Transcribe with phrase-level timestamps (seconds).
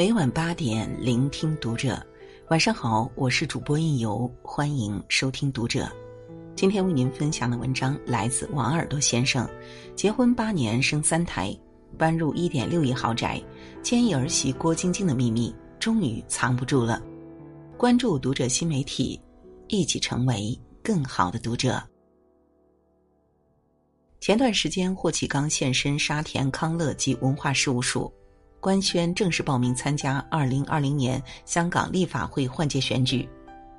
[0.00, 2.02] 每晚八点，聆听读者。
[2.48, 5.92] 晚上好，我是主播应由，欢迎收听读者。
[6.56, 9.46] 今天为您分享的文章来自王耳朵先生。
[9.94, 11.54] 结婚八年生三胎，
[11.98, 13.42] 搬入一点六亿豪宅，
[13.82, 17.02] 千亿儿媳郭晶晶的秘密终于藏不住了。
[17.76, 19.20] 关注读者新媒体，
[19.68, 21.78] 一起成为更好的读者。
[24.18, 28.10] 前段时间，霍启刚现身沙田康乐及文化事务署。
[28.60, 33.26] 官宣正式报名参加二零二零年香港立法会换届选举，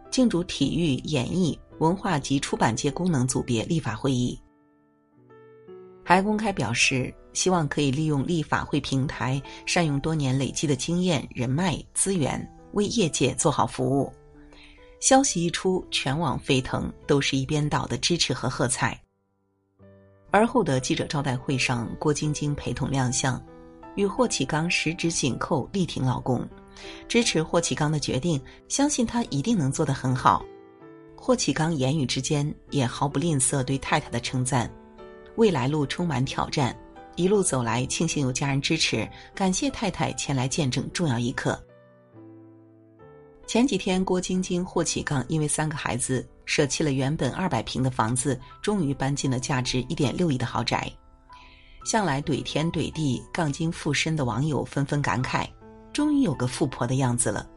[0.09, 4.37] 竞逐体育、演艺、文化及出版界功能组别立法会议。
[6.03, 14.11] 还公开表示，希望可以利用立法会平台，善用多年累积的经验、人脉资源，为业界做好服务。
[14.99, 18.99] 消息一出，全网沸腾，都是一边倒的支持和喝彩。
[20.31, 23.41] 而后的记者招待会上，郭晶晶陪同亮相。
[23.95, 26.47] 与霍启刚十指紧扣，力挺老公，
[27.07, 30.45] 支持霍启刚的决定，相信他一定能做得很好。
[31.15, 34.71] 霍启刚言语之间也毫不吝啬对太太的称赞，
[35.35, 36.75] 未来路充满挑战，
[37.15, 41.61] 一路走来庆幸有家人支持，感谢太太前来见证重要一刻。
[43.45, 50.89] 前几天，郭晶晶、霍启刚因为三个孩子，舍弃了原本二百平的房子，终于搬进了价值一点六亿的豪宅。
[51.83, 55.47] 向来怼天怼地、杠精附身的网友纷纷感慨
[55.91, 57.47] ：“终于有个富婆的样子了。”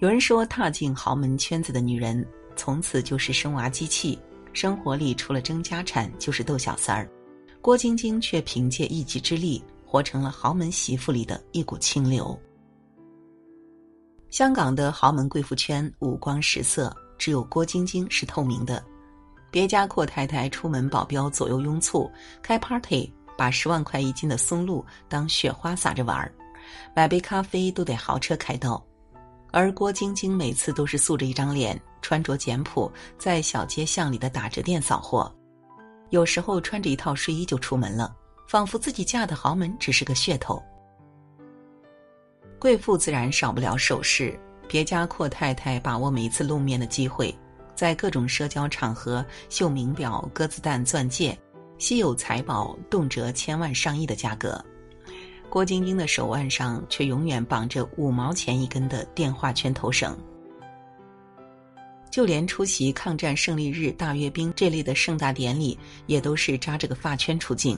[0.00, 4.18] 有人说，踏进豪门圈子的女人，从此就是生娃机器，
[4.52, 7.08] 生活里除了争家产就是逗小三儿。
[7.60, 12.38] 郭晶晶却凭借一己之力，活成了豪门媳妇里的一股清流。
[14.30, 18.84] 香港的豪门贵妇圈五光十色，只有郭晶晶是透明的。
[19.54, 22.10] 别家阔太太出门保镖左右拥簇，
[22.42, 26.34] 开 party 把十万块一斤的松露当雪花撒着玩儿，
[26.92, 28.84] 买杯咖啡都得豪车开道。
[29.52, 35.32] 而郭晶晶每次都是素着一张脸，穿着简朴，在小街巷里的打折店扫货，
[36.10, 38.12] 有时候穿着一套睡衣就出门了，
[38.48, 40.60] 仿佛自己嫁的豪门只是个噱头。
[42.58, 47.32] 贵妇自然少不了首饰，别家阔太太把握每一次露面的机会。
[47.74, 51.38] 在各种社交场合秀名表、鸽子蛋、钻戒，
[51.78, 54.62] 稀有财宝动辄千万上亿的价格。
[55.50, 60.16] 郭晶晶的手腕上却永远绑着五毛钱一根的电话圈头绳。
[62.10, 67.76] 就连出席抗战胜利日大阅兵这类的盛大典礼，也都是扎着个发圈出镜。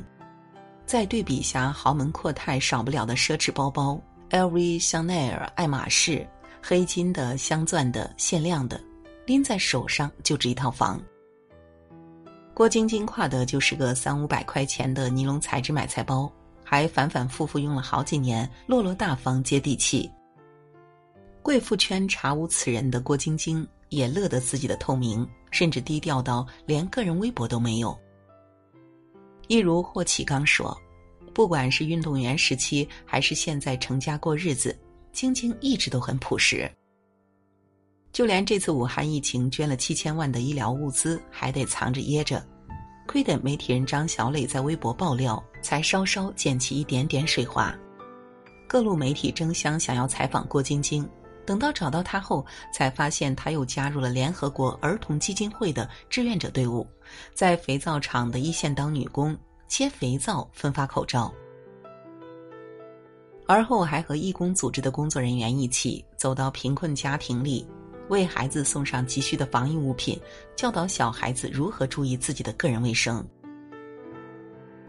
[0.84, 6.26] 再对比下豪门阔太少不了的奢侈包包，LV、香奈儿、爱马仕，
[6.62, 8.80] 黑金的、镶钻的、限量的。
[9.26, 11.00] 拎在手上就值一套房。
[12.54, 16.32] 郭晶晶挎的就是个三五百块钱的尼龙材质买菜包，
[16.64, 20.10] 还反反复复用了好几年，落落大方接地气。
[21.42, 27.96] 贵妇圈查无此人的郭晶晶也乐得自己的透明，甚至低调到连个人微博都没有。
[29.48, 30.76] 一如霍启刚说
[31.34, 34.76] ：“不管是运动员时期，还是现在成家过日子，
[35.12, 36.68] 晶晶一直都很朴实。”
[38.16, 42.42] 就连这次武汉疫情捐了七千万的医疗物资，还得藏着掖着，
[43.06, 47.76] 亏得媒体人张小磊在微博爆料，才稍稍溅起一点点水花。
[48.66, 51.06] 各路媒体争相想要采访郭晶晶，
[51.44, 56.86] 等到找到她后，才发现她又加入了联合国儿童基金会的志愿者队伍，
[57.34, 59.36] 在肥皂厂的一线当女工，
[59.68, 61.30] 切肥皂、分发口罩，
[63.46, 67.68] 而后还和义工组织的工作人员一起走到贫困家庭里。
[68.08, 70.20] 为孩子送上急需的防疫物品，
[70.54, 73.26] 教导小孩子如何注意自己的个人卫生。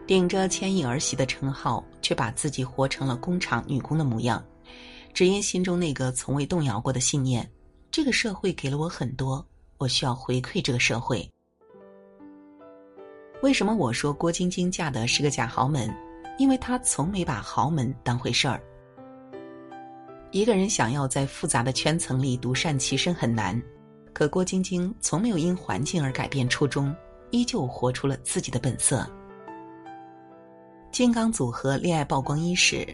[0.06, 4.42] 顶着千亿儿媳的称号，却把自己活成了工厂女工的模样，
[5.12, 7.46] 只因心中那个从未动摇过的信念：
[7.90, 9.46] 这个社会给了我很多，
[9.76, 11.28] 我需要回馈这个社会。
[13.42, 15.94] 为什么我说郭晶晶嫁的是个假豪门？
[16.38, 18.62] 因为她从没把豪门当回事儿。
[20.30, 23.60] 一个人想要在复杂的圈层里独善其身很难，
[24.12, 26.94] 可郭晶晶从没有因环境而改变初衷，
[27.30, 29.08] 依旧活出了自己的本色。
[30.92, 32.86] 金刚组合恋爱曝光伊始，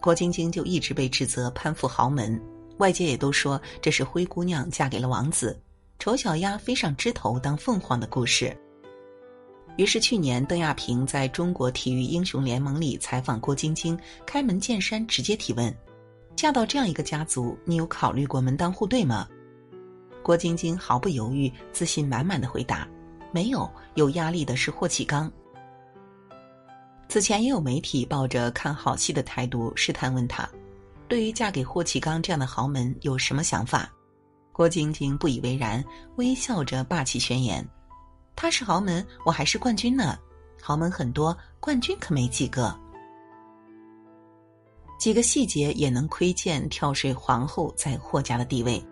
[0.00, 2.40] 郭晶晶就一直被指责攀附豪门，
[2.78, 5.58] 外界也都说这是灰姑娘嫁给了王子，
[5.98, 8.56] 丑小鸭飞上枝头当凤凰的故事。
[9.76, 15.74] 于是去年邓亚萍在中国体育英雄联盟里采访郭晶晶，开门见山直接提问。
[16.36, 19.26] 嫁到这样一个家族，你有考虑过门当户对吗？
[20.22, 22.86] 郭晶晶毫不犹豫、自信满满的回答
[23.32, 25.32] ：“没有，有压力的是霍启刚。”
[27.08, 30.46] 此前也有媒体抱着看好戏的态度试探问他
[31.08, 33.90] ：“对于嫁给霍启刚这样的豪门有什么想法？
[34.52, 35.82] 郭晶晶不以为然，
[36.16, 37.66] 微笑着霸气宣言
[38.36, 40.18] ：“他是豪门，我还是冠军呢。
[40.60, 42.78] 豪门很多，冠军可没几个。”
[44.98, 48.82] 几个细节也能窥见跳水皇后在霍家的地位。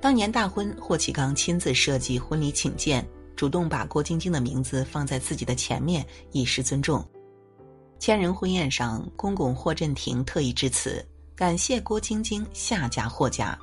[0.00, 7.04] 当年大婚，霍启刚亲自设计婚礼请柬，主动把郭晶晶的名字放在自己的前面，以示尊重。
[7.98, 11.04] 千人婚宴上，公公霍震霆特意致辞，
[11.34, 13.58] 感谢郭晶晶下嫁霍家。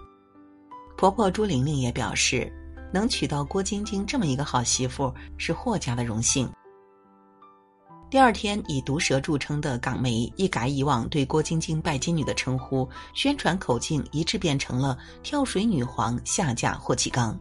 [0.98, 2.52] 婆婆朱玲玲也表示，
[2.92, 6.50] 能娶到郭晶晶这么一个好媳妇，是霍家的荣幸。
[8.14, 17.36] 第二天，以毒舌著称的港媒一改以往对郭晶晶“拜金女”的称呼，宣传口径一致变成了“跳水女皇下嫁霍启刚”。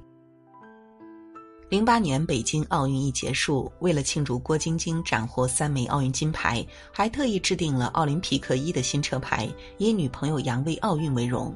[1.68, 9.46] 零八年北京奥运一结束，为了庆祝郭晶晶斩获三枚奥运金牌，还特意制定了奥林匹克一的新车牌，
[9.76, 11.54] 以女朋友杨为奥运为荣。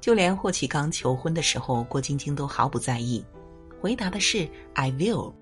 [0.00, 3.22] 就连霍启刚求婚的时候，郭晶晶都毫不在意，
[3.78, 5.34] 回答的是 “I will”。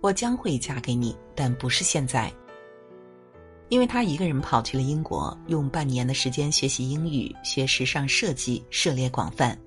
[0.00, 2.32] 我将会嫁给你，但不是现在。
[3.68, 9.58] 因为他一个人跑去了英国，用半年的时间学习英语、学时尚设计，涉猎广泛。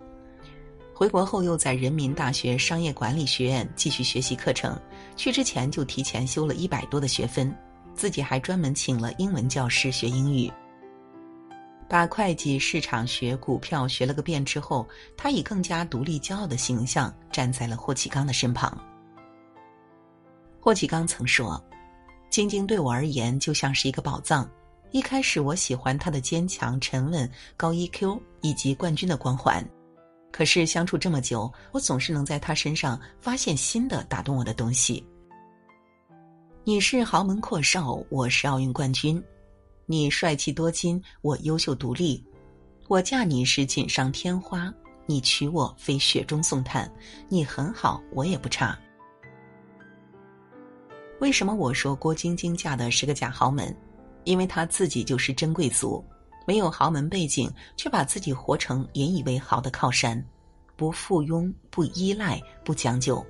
[0.93, 4.79] 回国后又在人民大学商业管理学院继续学习课程，
[5.17, 7.53] 去之前就提前修了一百多的学分，
[7.93, 10.51] 自己还专门请了英文教师学英语。
[11.89, 14.87] 把会计、市场学、股票学了个遍之后，
[15.17, 18.77] 他以更加独立、骄傲的形象站在了霍启刚的身旁。
[20.61, 21.61] 霍启刚曾说
[22.29, 24.47] ：“晶晶对我而言就像是一个宝藏。
[24.91, 29.65] 一开始我喜欢她的坚强、沉稳、高 EQ 以及冠军的光环，
[30.31, 35.05] 可是相处这么久，我总是能在她身上发现新的打动我的东西。
[36.65, 39.17] 你是豪门阔少，我是奥运冠军；
[39.85, 42.21] 你帅气多金，我优秀独立。
[42.89, 44.73] 我嫁你是锦上添花，
[45.05, 46.91] 你娶我非雪中送炭。
[47.29, 48.77] 你很好，我也不差。”
[51.19, 53.75] 为什么我说郭晶晶嫁的是个假豪门？
[54.23, 56.03] 因为她自己就是真贵族，
[56.47, 60.23] 没有豪门背景，却把自己活成引以为豪的靠山，
[60.77, 63.25] 不附庸，不依赖，不将就。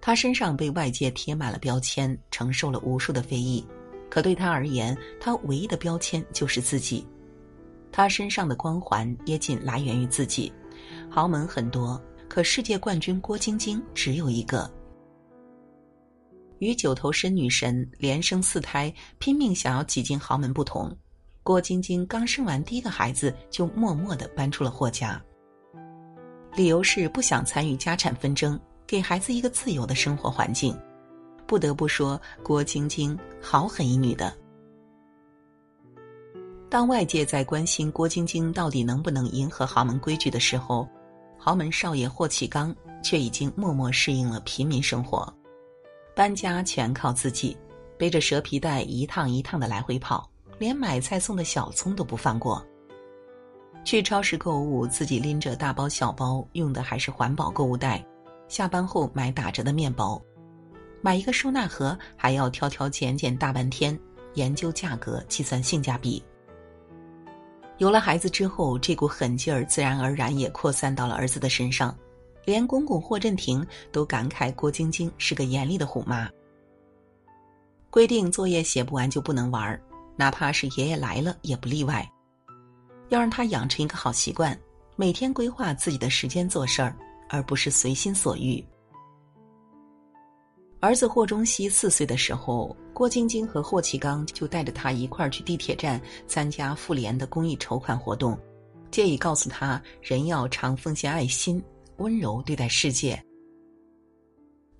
[0.00, 3.66] 她身上被外界贴满了标签，承受了无数的非议，
[4.08, 7.04] 可对她而言，她唯一的标签就是自己。
[7.90, 10.52] 她身上的光环也仅来源于自己。
[11.10, 14.70] 豪门很多，可世界冠军郭晶晶只有一个。
[16.58, 20.96] 与九头身女神连生四胎、拼命想要挤进豪门不同，
[21.42, 25.20] 郭晶晶刚生完第一个孩子就默默的搬出了霍家，
[26.54, 30.76] 理由是不想参与家产纷争，给孩子一个自由的生活环境。
[31.46, 34.36] 不得不说，郭晶晶好狠一女的。
[36.68, 40.86] 当外界在关心郭晶晶到底能不能迎合豪门规矩的时候，
[41.38, 45.34] 豪门少爷霍启刚却已经默默适应了平民生活。
[46.18, 47.56] 搬家全靠自己，
[47.96, 50.28] 背着蛇皮袋一趟一趟的来回跑，
[50.58, 52.60] 连买菜送的小葱都不放过。
[53.84, 58.04] 去超市购物，自己拎着大包小包，用的还是环保购物袋。
[58.48, 60.20] 下班后买打折的面包，
[61.00, 63.96] 买一个收纳盒还要挑挑拣拣大半天，
[64.34, 66.20] 研究价格，计算性价比。
[67.76, 71.96] 有了孩子之后，这股狠劲儿自然而然也扩散到了儿子的身上。
[72.48, 73.62] 连公公霍震霆
[73.92, 76.26] 都感慨郭晶晶是个严厉的虎妈。
[77.90, 79.78] 规定作业写不完就不能玩
[80.16, 82.10] 哪怕是爷爷来了也不例外。
[83.10, 84.58] 要让他养成一个好习惯，
[84.96, 86.96] 每天规划自己的时间做事儿，
[87.28, 88.64] 而不是随心所欲。
[90.80, 98.38] 儿子霍中熙四岁的时候，郭晶晶和霍启刚就带着他一块儿去地铁站参加妇联的公益筹款活动，
[98.90, 101.62] 借以告诉他人要常奉献爱心。
[101.98, 103.22] 温柔对待世界。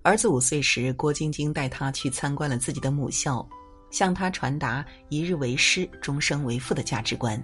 [0.01, 3.47] 儿子五岁时，郭晶晶带他去参观了自己的母校，
[3.91, 7.41] 向他传达“一日为师，终生为父”的价值观。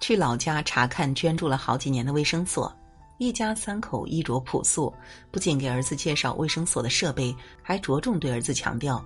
[0.00, 2.74] 去老家查看捐助了好几年的卫生所，
[3.18, 4.92] 一家三口衣着朴素，
[5.30, 9.04] 不仅给儿子介绍卫生所的设备，还着重对儿子强调：“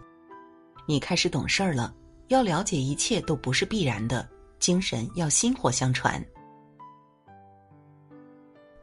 [0.87, 1.93] 你开始懂事儿了，
[2.29, 4.27] 要了解一切都不是必然的，
[4.61, 6.25] 精神要薪火相传。”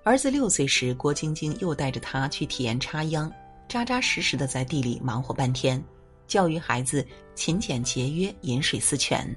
[0.05, 3.31] 儿子六岁时，郭晶晶又带着他去体验插秧，
[3.69, 5.81] 扎扎实实的在地里忙活半天，
[6.27, 9.33] 教育孩子勤俭节约、饮水思泉。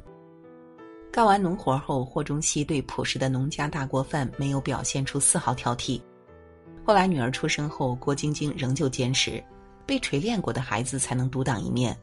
[1.13, 6.03] 干完农活后，霍中熙对朴实的农家大锅饭没有表现出丝毫挑剔。
[6.85, 9.43] 后来女儿出生后，郭晶晶仍旧坚持，
[9.87, 11.97] 被锤炼过的孩子才能独当一面。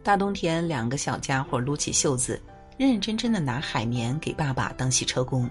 [0.00, 2.40] 大冬天，两个小家伙撸起袖子，
[2.78, 5.50] 认认真真的拿海绵给爸爸当洗车工。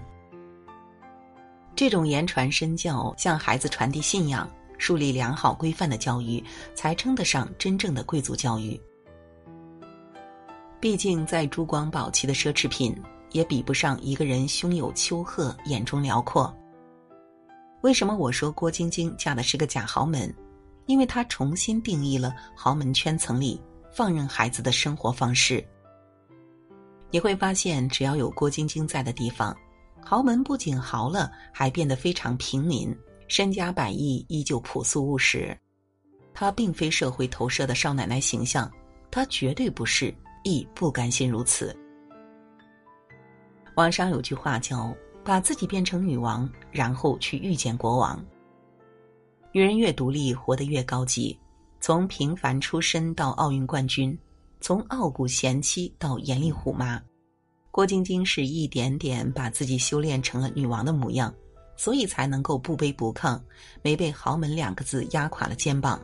[1.74, 4.48] 这种言传身教，向孩子传递信仰、
[4.78, 6.42] 树立良好规范的教育，
[6.74, 8.78] 才称得上真正的贵族教育。
[10.78, 12.94] 毕竟，在珠光宝气的奢侈品，
[13.30, 16.54] 也比不上一个人胸有丘壑、眼中辽阔。
[17.80, 20.32] 为什么我说郭晶晶嫁的是个假豪门？
[20.86, 23.60] 因为她重新定义了豪门圈层里
[23.92, 25.64] 放任孩子的生活方式。
[27.10, 29.56] 你会发现，只要有郭晶晶在的地方。
[30.04, 32.94] 豪门不仅豪了，还变得非常平民，
[33.28, 35.56] 身家百亿依旧朴素务实。
[36.34, 38.70] 她并非社会投射的少奶奶形象，
[39.10, 41.76] 她绝对不是，亦不甘心如此。
[43.76, 44.94] 网上有句话叫
[45.24, 48.22] “把自己变成女王，然后去遇见国王”。
[49.52, 51.38] 女人越独立，活得越高级。
[51.80, 54.16] 从平凡出身到奥运冠军，
[54.60, 57.02] 从傲骨贤妻到严厉虎妈。
[57.72, 61.34] 郭晶晶是一点点把自己修炼成了女王的模样，
[61.74, 63.40] 所以才能够不卑不亢，
[63.80, 65.98] 没被“豪门”两个字压垮了肩膀。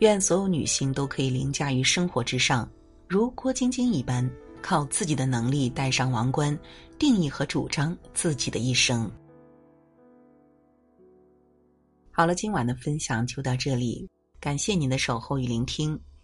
[0.00, 2.68] 愿所有女性都可以凌驾于生活之上，
[3.06, 4.28] 如郭晶晶一般，
[4.60, 6.58] 靠自己的能力戴上王冠，
[6.98, 9.08] 定义和主张自己的一生。
[12.10, 14.08] 好了，今晚的分享就到这里，
[14.40, 15.96] 感谢您的守候与聆听。